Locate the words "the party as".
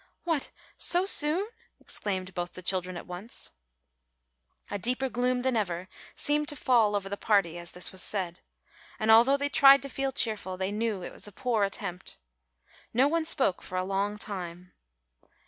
7.07-7.69